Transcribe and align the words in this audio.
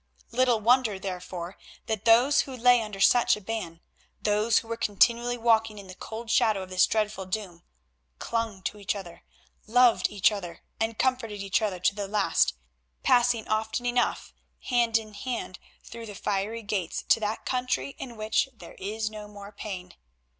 Little 0.31 0.59
wonder, 0.59 0.97
therefore, 0.97 1.59
that 1.85 2.05
those 2.05 2.41
who 2.41 2.57
lay 2.57 2.81
under 2.81 2.99
such 2.99 3.35
a 3.35 3.39
ban, 3.41 3.81
those 4.19 4.57
who 4.57 4.67
were 4.67 4.75
continually 4.75 5.37
walking 5.37 5.77
in 5.77 5.85
the 5.85 5.93
cold 5.93 6.31
shadow 6.31 6.63
of 6.63 6.71
this 6.71 6.87
dreadful 6.87 7.27
doom, 7.27 7.61
clung 8.17 8.63
to 8.63 8.79
each 8.79 8.95
other, 8.95 9.21
loved 9.67 10.09
each 10.09 10.31
other, 10.31 10.61
and 10.79 10.97
comforted 10.97 11.39
each 11.43 11.61
other 11.61 11.79
to 11.81 11.93
the 11.93 12.07
last, 12.07 12.55
passing 13.03 13.47
often 13.47 13.85
enough 13.85 14.33
hand 14.69 14.97
in 14.97 15.13
hand 15.13 15.59
through 15.83 16.07
the 16.07 16.15
fiery 16.15 16.63
gates 16.63 17.03
to 17.09 17.19
that 17.19 17.45
country 17.45 17.89
in 17.99 18.17
which 18.17 18.49
there 18.51 18.73
is 18.79 19.07
no 19.11 19.27
more 19.27 19.51
pain. 19.51 19.93